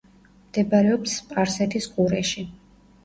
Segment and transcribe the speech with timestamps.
[0.45, 2.49] მდებარეობს სპარსეთის ყურეში.